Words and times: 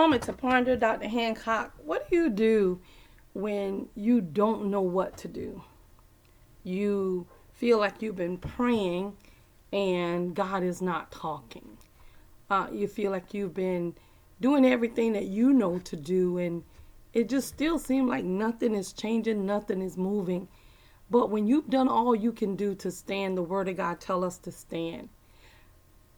Moment 0.00 0.22
to 0.22 0.32
ponder, 0.32 0.76
Dr. 0.76 1.08
Hancock. 1.08 1.74
What 1.84 2.08
do 2.08 2.16
you 2.16 2.30
do 2.30 2.80
when 3.34 3.86
you 3.94 4.22
don't 4.22 4.70
know 4.70 4.80
what 4.80 5.18
to 5.18 5.28
do? 5.28 5.62
You 6.64 7.26
feel 7.52 7.78
like 7.78 8.00
you've 8.00 8.16
been 8.16 8.38
praying 8.38 9.14
and 9.74 10.34
God 10.34 10.62
is 10.62 10.80
not 10.80 11.12
talking. 11.12 11.76
Uh, 12.48 12.68
you 12.72 12.88
feel 12.88 13.10
like 13.10 13.34
you've 13.34 13.52
been 13.52 13.94
doing 14.40 14.64
everything 14.64 15.12
that 15.12 15.26
you 15.26 15.52
know 15.52 15.78
to 15.80 15.96
do 15.96 16.38
and 16.38 16.64
it 17.12 17.28
just 17.28 17.48
still 17.48 17.78
seems 17.78 18.08
like 18.08 18.24
nothing 18.24 18.74
is 18.74 18.94
changing, 18.94 19.44
nothing 19.44 19.82
is 19.82 19.98
moving. 19.98 20.48
But 21.10 21.28
when 21.28 21.46
you've 21.46 21.68
done 21.68 21.88
all 21.88 22.16
you 22.16 22.32
can 22.32 22.56
do 22.56 22.74
to 22.76 22.90
stand, 22.90 23.36
the 23.36 23.42
word 23.42 23.68
of 23.68 23.76
God 23.76 24.00
tell 24.00 24.24
us 24.24 24.38
to 24.38 24.50
stand. 24.50 25.10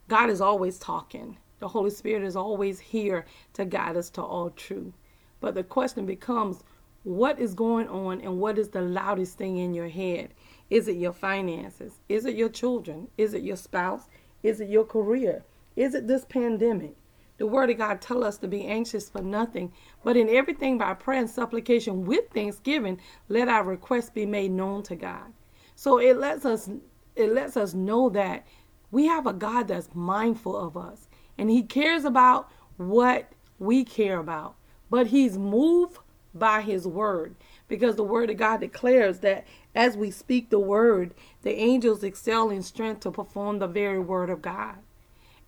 God 0.07 0.31
is 0.31 0.41
always 0.41 0.79
talking. 0.79 1.37
The 1.63 1.69
Holy 1.69 1.91
Spirit 1.91 2.25
is 2.25 2.35
always 2.35 2.81
here 2.81 3.25
to 3.53 3.65
guide 3.65 3.97
us 3.97 4.11
to 4.11 4.21
all 4.21 4.51
truth. 4.51 4.95
But 5.39 5.55
the 5.55 5.63
question 5.63 6.07
becomes, 6.07 6.65
what 7.05 7.39
is 7.39 7.55
going 7.55 7.87
on 7.87 8.21
and 8.21 8.41
what 8.41 8.59
is 8.59 8.71
the 8.71 8.83
loudest 8.83 9.39
thing 9.39 9.59
in 9.59 9.73
your 9.73 9.89
head? 9.89 10.35
Is 10.71 10.89
it 10.89 10.97
your 10.97 11.13
finances? 11.13 12.01
Is 12.09 12.27
it 12.27 12.35
your 12.35 12.49
children? 12.49 13.07
Is 13.17 13.33
it 13.33 13.45
your 13.45 13.55
spouse? 13.55 14.09
Is 14.43 14.61
it 14.61 14.71
your 14.71 14.85
career? 14.85 15.45
Is 15.77 15.95
it 15.95 16.09
this 16.09 16.25
pandemic? 16.25 16.97
The 17.39 17.47
word 17.47 17.71
of 17.71 17.79
God 17.79 18.01
tell 18.01 18.25
us 18.25 18.39
to 18.39 18.49
be 18.49 18.67
anxious 18.67 19.09
for 19.09 19.23
nothing, 19.23 19.73
but 20.03 20.17
in 20.17 20.29
everything 20.29 20.79
by 20.79 20.95
prayer 20.95 21.21
and 21.21 21.31
supplication 21.31 22.05
with 22.05 22.29
thanksgiving, 22.31 22.99
let 23.29 23.47
our 23.47 23.63
requests 23.63 24.11
be 24.11 24.27
made 24.27 24.51
known 24.51 24.83
to 24.83 24.97
God. 24.97 25.33
So 25.77 25.99
it 25.99 26.19
lets 26.19 26.45
us 26.45 26.69
it 27.15 27.33
lets 27.33 27.57
us 27.57 27.73
know 27.73 28.09
that 28.09 28.49
we 28.91 29.07
have 29.07 29.29
a 29.29 29.33
God 29.33 29.69
that's 29.69 29.95
mindful 29.95 30.57
of 30.57 30.77
us 30.77 31.07
and 31.39 31.51
he 31.51 31.63
cares 31.63 32.05
about 32.05 32.51
what 32.77 33.33
we 33.59 33.85
care 33.85 34.19
about. 34.19 34.55
But 34.91 35.09
he's 35.09 35.39
moved 35.39 35.99
by 36.35 36.63
his 36.63 36.87
word 36.87 37.35
because 37.69 37.97
the 37.97 38.05
word 38.05 38.31
of 38.31 38.37
God 38.37 38.61
declares 38.61 39.21
that 39.21 39.47
as 39.75 39.97
we 39.97 40.11
speak 40.11 40.51
the 40.51 40.59
word, 40.59 41.15
the 41.43 41.55
angels 41.55 42.03
excel 42.03 42.51
in 42.51 42.63
strength 42.63 43.01
to 43.01 43.11
perform 43.11 43.59
the 43.59 43.67
very 43.67 43.99
word 43.99 44.31
of 44.31 44.43
God 44.43 44.77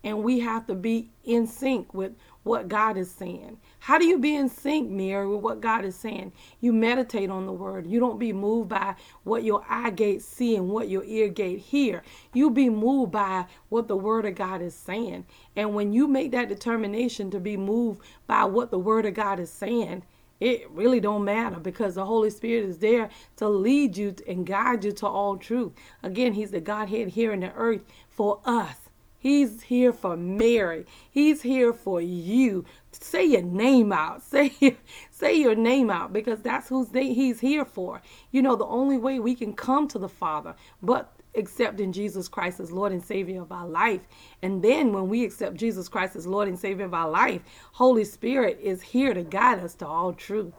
and 0.05 0.23
we 0.23 0.39
have 0.39 0.67
to 0.67 0.75
be 0.75 1.09
in 1.25 1.47
sync 1.47 1.93
with 1.93 2.13
what 2.43 2.67
God 2.69 2.95
is 2.95 3.09
saying. 3.09 3.57
How 3.79 3.97
do 3.97 4.05
you 4.05 4.19
be 4.19 4.35
in 4.35 4.49
sync, 4.49 4.89
Mary, 4.89 5.27
with 5.27 5.41
what 5.41 5.61
God 5.61 5.83
is 5.83 5.95
saying? 5.95 6.31
You 6.61 6.73
meditate 6.73 7.31
on 7.31 7.47
the 7.47 7.51
word. 7.51 7.87
You 7.87 7.99
don't 7.99 8.19
be 8.19 8.31
moved 8.31 8.69
by 8.69 8.95
what 9.23 9.43
your 9.43 9.65
eye 9.67 9.89
gate 9.89 10.21
see 10.21 10.55
and 10.55 10.69
what 10.69 10.89
your 10.89 11.03
ear 11.05 11.27
gate 11.27 11.59
hear. 11.59 12.03
You 12.33 12.51
be 12.51 12.69
moved 12.69 13.11
by 13.11 13.47
what 13.69 13.87
the 13.87 13.97
word 13.97 14.27
of 14.27 14.35
God 14.35 14.61
is 14.61 14.75
saying. 14.75 15.25
And 15.55 15.73
when 15.73 15.91
you 15.91 16.07
make 16.07 16.31
that 16.31 16.49
determination 16.49 17.31
to 17.31 17.39
be 17.39 17.57
moved 17.57 18.01
by 18.27 18.45
what 18.45 18.69
the 18.69 18.79
word 18.79 19.07
of 19.07 19.15
God 19.15 19.39
is 19.39 19.49
saying, 19.49 20.03
it 20.39 20.69
really 20.69 20.99
don't 20.99 21.25
matter 21.25 21.59
because 21.59 21.95
the 21.95 22.05
Holy 22.05 22.29
Spirit 22.29 22.65
is 22.65 22.77
there 22.77 23.09
to 23.37 23.49
lead 23.49 23.97
you 23.97 24.15
and 24.27 24.45
guide 24.45 24.83
you 24.85 24.91
to 24.91 25.07
all 25.07 25.37
truth. 25.37 25.73
Again, 26.03 26.33
he's 26.33 26.51
the 26.51 26.61
Godhead 26.61 27.07
here 27.07 27.33
in 27.33 27.39
the 27.39 27.53
earth 27.53 27.81
for 28.09 28.39
us. 28.45 28.84
He's 29.25 29.63
here 29.63 29.91
for 29.91 30.15
Mary. 30.15 30.85
He's 31.09 31.41
here 31.41 31.73
for 31.73 31.99
you. 31.99 32.63
Say 32.91 33.25
your 33.25 33.41
name 33.41 33.91
out. 33.91 34.21
Say 34.31 34.77
say 35.09 35.33
your 35.33 35.55
name 35.55 35.89
out 35.89 36.13
because 36.13 36.41
that's 36.41 36.69
who 36.69 36.87
he's 36.93 37.39
here 37.39 37.65
for. 37.65 38.03
You 38.31 38.43
know, 38.43 38.55
the 38.55 38.67
only 38.67 38.99
way 38.99 39.19
we 39.19 39.33
can 39.33 39.53
come 39.53 39.87
to 39.87 39.97
the 39.97 40.07
Father, 40.07 40.53
but 40.83 41.11
accepting 41.33 41.91
Jesus 41.91 42.27
Christ 42.27 42.59
as 42.59 42.71
Lord 42.71 42.91
and 42.91 43.03
Savior 43.03 43.41
of 43.41 43.51
our 43.51 43.67
life. 43.67 44.01
And 44.43 44.63
then 44.63 44.93
when 44.93 45.09
we 45.09 45.25
accept 45.25 45.55
Jesus 45.55 45.89
Christ 45.89 46.15
as 46.15 46.27
Lord 46.27 46.47
and 46.47 46.59
Savior 46.59 46.85
of 46.85 46.93
our 46.93 47.09
life, 47.09 47.41
Holy 47.71 48.05
Spirit 48.05 48.59
is 48.61 48.83
here 48.83 49.15
to 49.15 49.23
guide 49.23 49.57
us 49.57 49.73
to 49.77 49.87
all 49.87 50.13
truth. 50.13 50.53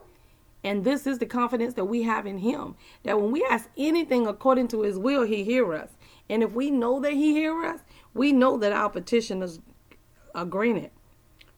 And 0.64 0.82
this 0.82 1.06
is 1.06 1.18
the 1.18 1.26
confidence 1.26 1.74
that 1.74 1.84
we 1.84 2.02
have 2.02 2.26
in 2.26 2.38
him. 2.38 2.74
That 3.04 3.20
when 3.20 3.30
we 3.30 3.44
ask 3.48 3.68
anything 3.76 4.26
according 4.26 4.66
to 4.68 4.82
his 4.82 4.98
will, 4.98 5.22
he 5.22 5.44
hear 5.44 5.72
us. 5.72 5.90
And 6.28 6.42
if 6.42 6.52
we 6.52 6.72
know 6.72 6.98
that 7.00 7.12
he 7.12 7.32
hear 7.32 7.64
us, 7.64 7.80
we 8.16 8.32
know 8.32 8.56
that 8.56 8.72
our 8.72 8.90
petition 8.90 9.42
is 9.42 9.60
granted 10.48 10.90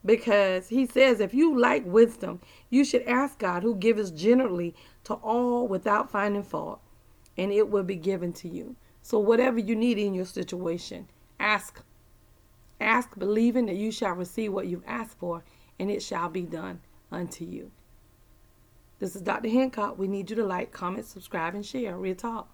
because 0.05 0.69
he 0.69 0.87
says 0.87 1.21
if 1.21 1.35
you 1.35 1.59
like 1.59 1.85
wisdom 1.85 2.41
you 2.71 2.85
should 2.85 3.03
ask 3.03 3.39
god 3.39 3.63
who 3.63 3.75
gives 3.75 4.11
generally 4.11 4.75
to 5.05 5.15
all 5.15 5.67
without 5.67 6.11
finding 6.11 6.43
fault 6.43 6.81
and 7.39 7.53
it 7.53 7.71
will 7.71 7.85
be 7.85 7.97
given 7.97 8.33
to 8.35 8.49
you. 8.49 8.77
So 9.01 9.19
whatever 9.19 9.59
you 9.59 9.77
need 9.77 9.97
in 9.97 10.13
your 10.13 10.27
situation 10.27 11.09
ask. 11.41 11.81
Ask 12.81 13.19
believing 13.19 13.67
that 13.67 13.77
you 13.77 13.91
shall 13.91 14.13
receive 14.13 14.53
what 14.53 14.67
you've 14.67 14.87
asked 14.87 15.19
for 15.19 15.45
and 15.79 15.91
it 15.91 16.03
shall 16.03 16.29
be 16.29 16.43
done 16.43 16.81
unto 17.11 17.45
you. 17.45 17.71
This 18.99 19.17
is 19.17 19.23
dr 19.23 19.49
hancock. 19.49 19.97
We 19.99 20.09
need 20.09 20.29
you 20.29 20.37
to 20.37 20.45
like 20.45 20.73
comment 20.73 21.07
subscribe 21.07 21.55
and 21.55 21.65
share. 21.65 21.97
Real 21.97 22.17
talk 22.17 22.51